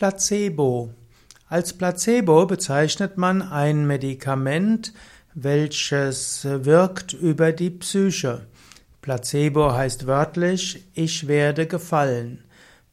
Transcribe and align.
Placebo. 0.00 0.94
Als 1.50 1.74
Placebo 1.74 2.46
bezeichnet 2.46 3.18
man 3.18 3.42
ein 3.42 3.86
Medikament, 3.86 4.94
welches 5.34 6.40
wirkt 6.42 7.12
über 7.12 7.52
die 7.52 7.68
Psyche. 7.68 8.46
Placebo 9.02 9.74
heißt 9.74 10.06
wörtlich, 10.06 10.86
ich 10.94 11.28
werde 11.28 11.66
gefallen. 11.66 12.44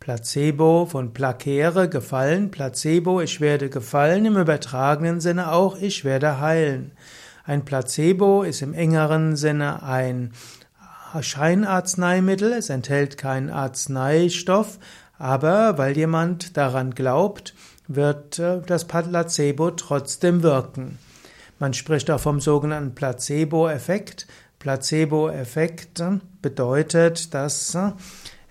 Placebo 0.01 0.85
von 0.85 1.13
placere, 1.13 1.87
gefallen, 1.87 2.51
Placebo, 2.51 3.21
ich 3.21 3.39
werde 3.39 3.69
gefallen, 3.69 4.25
im 4.25 4.35
übertragenen 4.35 5.21
Sinne 5.21 5.53
auch, 5.53 5.79
ich 5.79 6.03
werde 6.03 6.41
heilen. 6.41 6.91
Ein 7.45 7.63
Placebo 7.63 8.43
ist 8.43 8.61
im 8.61 8.73
engeren 8.73 9.37
Sinne 9.37 9.81
ein 9.81 10.33
Scheinarzneimittel, 11.21 12.51
es 12.51 12.69
enthält 12.69 13.17
keinen 13.17 13.49
Arzneistoff, 13.49 14.77
aber 15.17 15.77
weil 15.77 15.97
jemand 15.97 16.57
daran 16.57 16.91
glaubt, 16.91 17.53
wird 17.87 18.39
äh, 18.39 18.61
das 18.65 18.85
Placebo 18.85 19.71
trotzdem 19.71 20.43
wirken. 20.43 20.99
Man 21.59 21.73
spricht 21.73 22.11
auch 22.11 22.19
vom 22.19 22.39
sogenannten 22.39 22.93
Placebo-Effekt. 22.93 24.27
Placebo-Effekt 24.59 26.03
bedeutet, 26.41 27.33
dass 27.33 27.75
äh, 27.75 27.91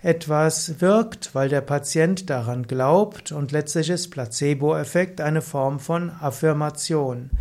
etwas 0.01 0.79
wirkt, 0.81 1.33
weil 1.33 1.49
der 1.49 1.61
Patient 1.61 2.29
daran 2.29 2.67
glaubt 2.67 3.31
und 3.31 3.51
letztlich 3.51 3.89
ist 3.89 4.09
Placebo-Effekt 4.11 5.21
eine 5.21 5.41
Form 5.41 5.79
von 5.79 6.11
Affirmation. 6.21 7.31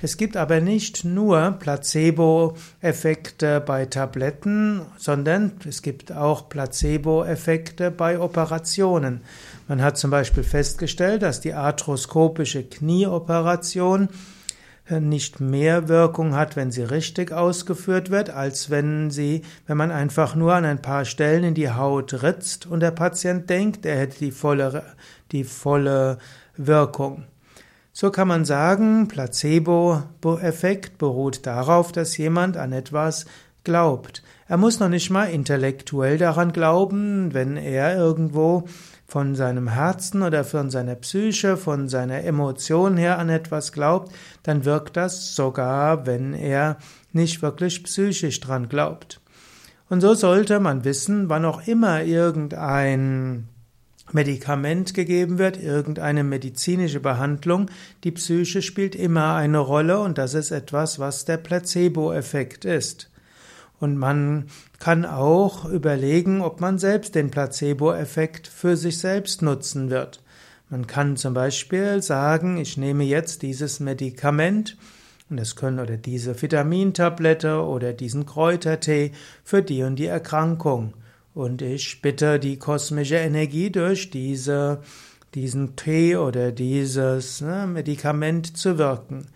Es 0.00 0.16
gibt 0.16 0.36
aber 0.36 0.60
nicht 0.60 1.04
nur 1.04 1.56
Placebo-Effekte 1.58 3.60
bei 3.60 3.86
Tabletten, 3.86 4.82
sondern 4.96 5.52
es 5.68 5.82
gibt 5.82 6.12
auch 6.12 6.48
Placebo-Effekte 6.48 7.90
bei 7.90 8.20
Operationen. 8.20 9.22
Man 9.66 9.82
hat 9.82 9.98
zum 9.98 10.12
Beispiel 10.12 10.44
festgestellt, 10.44 11.22
dass 11.22 11.40
die 11.40 11.52
arthroskopische 11.52 12.62
Knieoperation 12.62 14.08
nicht 14.88 15.40
mehr 15.40 15.88
Wirkung 15.88 16.34
hat, 16.34 16.54
wenn 16.54 16.70
sie 16.70 16.82
richtig 16.82 17.32
ausgeführt 17.32 18.10
wird, 18.10 18.30
als 18.30 18.70
wenn 18.70 19.10
sie, 19.10 19.42
wenn 19.66 19.76
man 19.76 19.90
einfach 19.90 20.34
nur 20.34 20.54
an 20.54 20.64
ein 20.64 20.80
paar 20.80 21.04
Stellen 21.04 21.44
in 21.44 21.54
die 21.54 21.70
Haut 21.70 22.22
ritzt 22.22 22.66
und 22.66 22.80
der 22.80 22.92
Patient 22.92 23.50
denkt, 23.50 23.84
er 23.84 23.98
hätte 23.98 24.20
die 24.20 24.30
volle, 24.30 24.82
die 25.32 25.44
volle 25.44 26.18
Wirkung. 26.56 27.24
So 28.00 28.12
kann 28.12 28.28
man 28.28 28.44
sagen, 28.44 29.08
Placebo-Effekt 29.08 30.98
beruht 30.98 31.44
darauf, 31.46 31.90
dass 31.90 32.16
jemand 32.16 32.56
an 32.56 32.70
etwas 32.70 33.26
glaubt. 33.64 34.22
Er 34.46 34.56
muss 34.56 34.78
noch 34.78 34.88
nicht 34.88 35.10
mal 35.10 35.24
intellektuell 35.24 36.16
daran 36.16 36.52
glauben, 36.52 37.34
wenn 37.34 37.56
er 37.56 37.96
irgendwo 37.96 38.68
von 39.08 39.34
seinem 39.34 39.66
Herzen 39.66 40.22
oder 40.22 40.44
von 40.44 40.70
seiner 40.70 40.94
Psyche, 40.94 41.56
von 41.56 41.88
seiner 41.88 42.22
Emotion 42.22 42.96
her 42.96 43.18
an 43.18 43.30
etwas 43.30 43.72
glaubt, 43.72 44.12
dann 44.44 44.64
wirkt 44.64 44.96
das 44.96 45.34
sogar, 45.34 46.06
wenn 46.06 46.34
er 46.34 46.76
nicht 47.12 47.42
wirklich 47.42 47.82
psychisch 47.82 48.38
dran 48.38 48.68
glaubt. 48.68 49.20
Und 49.88 50.02
so 50.02 50.14
sollte 50.14 50.60
man 50.60 50.84
wissen, 50.84 51.28
wann 51.28 51.44
auch 51.44 51.66
immer 51.66 52.04
irgendein 52.04 53.48
Medikament 54.12 54.94
gegeben 54.94 55.38
wird, 55.38 55.62
irgendeine 55.62 56.24
medizinische 56.24 57.00
Behandlung, 57.00 57.70
die 58.04 58.12
Psyche 58.12 58.62
spielt 58.62 58.94
immer 58.94 59.34
eine 59.34 59.58
Rolle 59.58 60.00
und 60.00 60.18
das 60.18 60.34
ist 60.34 60.50
etwas, 60.50 60.98
was 60.98 61.24
der 61.24 61.36
Placebo-Effekt 61.36 62.64
ist. 62.64 63.10
Und 63.80 63.96
man 63.96 64.46
kann 64.80 65.04
auch 65.04 65.64
überlegen, 65.64 66.40
ob 66.40 66.60
man 66.60 66.78
selbst 66.78 67.14
den 67.14 67.30
Placebo-Effekt 67.30 68.48
für 68.48 68.76
sich 68.76 68.98
selbst 68.98 69.42
nutzen 69.42 69.90
wird. 69.90 70.22
Man 70.70 70.86
kann 70.86 71.16
zum 71.16 71.34
Beispiel 71.34 72.02
sagen, 72.02 72.58
ich 72.58 72.76
nehme 72.76 73.04
jetzt 73.04 73.42
dieses 73.42 73.80
Medikament 73.80 74.76
und 75.30 75.38
es 75.38 75.56
können 75.56 75.78
oder 75.78 75.96
diese 75.96 76.40
Vitamintablette 76.40 77.62
oder 77.62 77.92
diesen 77.92 78.26
Kräutertee 78.26 79.12
für 79.44 79.62
die 79.62 79.82
und 79.82 79.96
die 79.96 80.06
Erkrankung. 80.06 80.94
Und 81.34 81.62
ich 81.62 82.02
bitte 82.02 82.38
die 82.38 82.58
kosmische 82.58 83.16
Energie 83.16 83.70
durch 83.70 84.10
diese, 84.10 84.80
diesen 85.34 85.76
Tee 85.76 86.16
oder 86.16 86.52
dieses 86.52 87.40
ne, 87.40 87.66
Medikament 87.66 88.56
zu 88.56 88.78
wirken. 88.78 89.26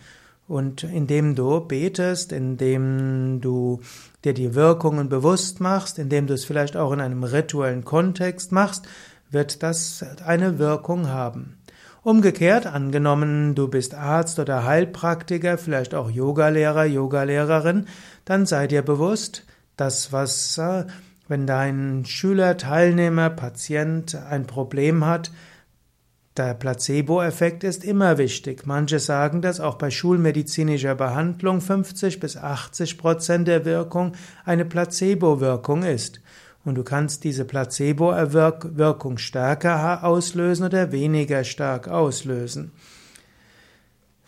Und 0.49 0.83
indem 0.85 1.35
du 1.35 1.61
betest, 1.61 2.33
indem 2.33 3.41
du 3.41 3.81
dir 4.25 4.35
die 4.35 4.55
Wirkungen 4.55 5.09
bewusst 5.09 5.61
machst, 5.61 5.99
indem 5.99 6.27
du 6.27 6.35
es 6.35 6.45
vielleicht 6.45 6.77
auch 6.77 6.93
in 6.93 7.01
einem 7.01 7.25
rituellen 7.25 7.85
Kontext 7.85 8.53
machst, 8.53 8.87
wird 9.31 9.63
das 9.63 10.05
eine 10.25 10.59
Wirkung 10.59 11.09
haben. 11.09 11.59
Umgekehrt, 12.03 12.67
angenommen, 12.67 13.55
du 13.55 13.69
bist 13.69 13.95
Arzt 13.95 14.41
oder 14.41 14.65
Heilpraktiker, 14.65 15.57
vielleicht 15.57 15.95
auch 15.95 16.11
Yogalehrer, 16.11 16.85
Yogalehrerin, 16.85 17.87
dann 18.25 18.45
sei 18.45 18.67
dir 18.67 18.83
bewusst, 18.83 19.45
das, 19.77 20.13
was 20.13 20.59
äh, 20.59 20.85
wenn 21.33 21.47
dein 21.47 22.05
Schüler, 22.05 22.59
Teilnehmer, 22.59 23.31
Patient 23.31 24.15
ein 24.15 24.47
Problem 24.47 25.07
hat, 25.07 25.33
der 26.37 26.53
Placebo-Effekt 26.53 27.65
ist 27.65 27.85
immer 27.85 28.19
wichtig. 28.19 28.67
Manche 28.67 28.99
sagen, 28.99 29.41
dass 29.41 29.59
auch 29.59 29.77
bei 29.77 29.91
schulmedizinischer 29.91 30.95
Behandlung 30.95 31.63
50 31.63 32.21
bis 32.21 32.37
80 32.37 32.99
Prozent 32.99 33.49
der 33.49 33.65
Wirkung 33.65 34.13
eine 34.45 34.67
Placebo-Wirkung 34.67 35.85
ist. 35.85 36.21
Und 36.67 36.75
du 36.75 36.85
kannst 36.85 37.25
diese 37.25 37.47
Placebo-Wirkung 37.47 39.17
stärker 39.17 40.05
auslösen 40.05 40.67
oder 40.67 40.93
weniger 40.93 41.45
stark 41.45 41.89
auslösen. 41.89 42.73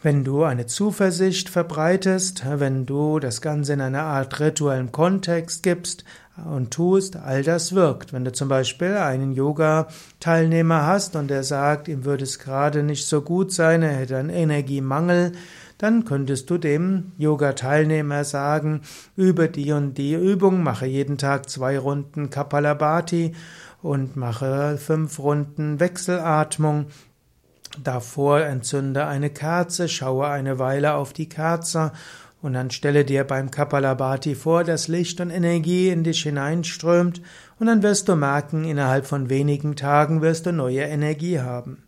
Wenn 0.04 0.22
du 0.22 0.42
eine 0.42 0.66
Zuversicht 0.66 1.48
verbreitest, 1.48 2.44
wenn 2.46 2.84
du 2.84 3.18
das 3.20 3.40
Ganze 3.40 3.72
in 3.72 3.80
einer 3.80 4.02
Art 4.02 4.38
rituellen 4.38 4.92
Kontext 4.92 5.62
gibst 5.62 6.04
und 6.44 6.72
tust, 6.72 7.16
all 7.16 7.42
das 7.42 7.74
wirkt. 7.74 8.12
Wenn 8.12 8.22
du 8.22 8.30
zum 8.30 8.50
Beispiel 8.50 8.98
einen 8.98 9.32
Yoga-Teilnehmer 9.32 10.86
hast 10.86 11.16
und 11.16 11.28
der 11.28 11.42
sagt, 11.42 11.88
ihm 11.88 12.04
würde 12.04 12.24
es 12.24 12.38
gerade 12.38 12.82
nicht 12.82 13.06
so 13.06 13.22
gut 13.22 13.50
sein, 13.50 13.80
er 13.80 13.94
hätte 13.94 14.18
einen 14.18 14.28
Energiemangel, 14.28 15.32
dann 15.78 16.04
könntest 16.04 16.50
du 16.50 16.58
dem 16.58 17.12
Yoga-Teilnehmer 17.16 18.24
sagen, 18.24 18.82
übe 19.16 19.48
die 19.48 19.72
und 19.72 19.96
die 19.96 20.12
Übung, 20.12 20.62
mache 20.62 20.84
jeden 20.84 21.16
Tag 21.16 21.48
zwei 21.48 21.78
Runden 21.78 22.28
Kapalabhati 22.28 23.32
und 23.80 24.16
mache 24.16 24.76
fünf 24.76 25.18
Runden 25.18 25.80
Wechselatmung 25.80 26.88
Davor 27.82 28.40
entzünde 28.40 29.06
eine 29.06 29.30
Kerze, 29.30 29.88
schaue 29.88 30.28
eine 30.28 30.58
Weile 30.58 30.94
auf 30.94 31.12
die 31.12 31.28
Kerze 31.28 31.92
und 32.40 32.52
dann 32.52 32.70
stelle 32.70 33.04
dir 33.04 33.24
beim 33.24 33.50
Kapalabhati 33.50 34.34
vor, 34.34 34.64
dass 34.64 34.86
Licht 34.86 35.20
und 35.20 35.30
Energie 35.30 35.88
in 35.88 36.04
dich 36.04 36.22
hineinströmt 36.22 37.20
und 37.58 37.66
dann 37.66 37.82
wirst 37.82 38.08
du 38.08 38.16
merken, 38.16 38.64
innerhalb 38.64 39.06
von 39.06 39.28
wenigen 39.28 39.76
Tagen 39.76 40.22
wirst 40.22 40.46
du 40.46 40.52
neue 40.52 40.82
Energie 40.82 41.40
haben. 41.40 41.82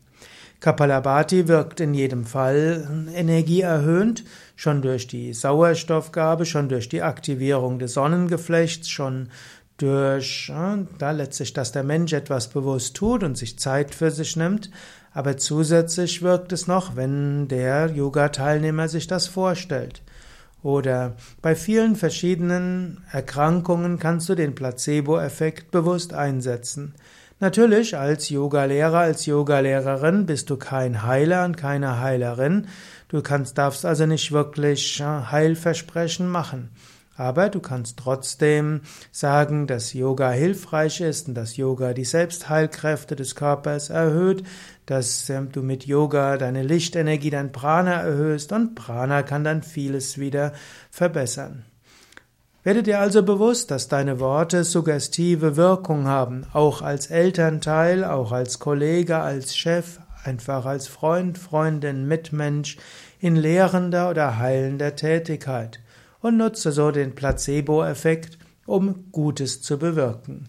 Kapalabhati 0.61 1.49
wirkt 1.49 1.81
in 1.81 1.93
jedem 1.93 2.25
Fall 2.25 3.07
energieerhöhend, 3.15 4.25
schon 4.57 4.81
durch 4.81 5.07
die 5.07 5.35
Sauerstoffgabe, 5.35 6.47
schon 6.47 6.69
durch 6.69 6.89
die 6.89 7.03
Aktivierung 7.03 7.79
des 7.79 7.93
Sonnengeflechts, 7.93 8.89
schon 8.89 9.29
durch 9.77 10.53
da 10.99 11.11
letztlich, 11.11 11.53
dass 11.53 11.73
der 11.73 11.85
Mensch 11.85 12.13
etwas 12.13 12.49
bewusst 12.49 12.97
tut 12.97 13.23
und 13.23 13.37
sich 13.37 13.59
Zeit 13.59 13.95
für 13.95 14.11
sich 14.11 14.37
nimmt, 14.37 14.71
aber 15.13 15.37
zusätzlich 15.37 16.23
wirkt 16.23 16.53
es 16.53 16.67
noch, 16.67 16.97
wenn 16.97 17.49
der 17.49 17.91
Yoga-Teilnehmer 17.91 18.89
sich 18.89 19.07
das 19.07 19.27
vorstellt. 19.27 20.03
Oder 20.63 21.15
bei 21.43 21.55
vielen 21.55 21.95
verschiedenen 21.97 23.05
Erkrankungen 23.13 23.99
kannst 23.99 24.29
du 24.29 24.35
den 24.35 24.55
Placebo-Effekt 24.55 25.71
bewusst 25.71 26.13
einsetzen. 26.13 26.95
Natürlich 27.39 27.97
als 27.97 28.31
Yogalehrer, 28.31 28.99
als 28.99 29.27
Yogalehrerin 29.27 30.25
bist 30.25 30.49
du 30.49 30.57
kein 30.57 31.03
Heiler 31.03 31.45
und 31.45 31.57
keine 31.57 32.01
Heilerin. 32.01 32.67
Du 33.09 33.21
kannst, 33.23 33.59
darfst 33.59 33.85
also 33.85 34.07
nicht 34.07 34.33
wirklich 34.33 35.03
Heilversprechen 35.03 36.29
machen. 36.29 36.71
Aber 37.17 37.49
du 37.49 37.61
kannst 37.61 37.99
trotzdem 37.99 38.83
sagen, 39.11 39.67
dass 39.67 39.95
Yoga 39.95 40.31
hilfreich 40.31 41.01
ist 41.01 41.29
und 41.29 41.35
dass 41.35 41.57
Yoga 41.57 41.95
die 41.95 42.05
Selbstheilkräfte 42.05 43.17
des 43.17 43.35
Körpers 43.35 43.89
erhöht, 43.89 44.45
dass 44.85 45.31
ähm, 45.31 45.51
du 45.51 45.63
mit 45.63 45.87
Yoga 45.87 46.37
deine 46.37 46.63
Lichtenergie, 46.63 47.31
dein 47.31 47.53
Prana 47.53 48.03
erhöhst 48.03 48.53
und 48.53 48.75
Prana 48.75 49.23
kann 49.23 49.45
dann 49.45 49.63
vieles 49.63 50.19
wieder 50.19 50.53
verbessern. 50.91 51.65
Werde 52.63 52.83
dir 52.83 53.01
also 53.01 53.23
bewusst, 53.23 53.71
dass 53.71 53.89
deine 53.89 54.19
Worte 54.21 54.65
suggestive 54.65 55.57
Wirkung 55.57 56.07
haben, 56.07 56.47
auch 56.53 56.83
als 56.83 57.07
Elternteil, 57.07 58.05
auch 58.05 58.33
als 58.33 58.59
Kollege, 58.59 59.19
als 59.19 59.57
Chef, 59.57 60.01
einfach 60.25 60.67
als 60.67 60.89
Freund, 60.89 61.39
Freundin, 61.39 62.09
Mitmensch, 62.09 62.77
in 63.21 63.37
lehrender 63.37 64.11
oder 64.11 64.39
heilender 64.39 64.97
Tätigkeit 64.97 65.81
und 66.27 66.39
nutze 66.39 66.73
so 66.73 66.91
den 66.91 67.15
Placebo-Effekt, 67.15 68.37
um 68.67 69.13
Gutes 69.13 69.63
zu 69.63 69.79
bewirken. 69.79 70.49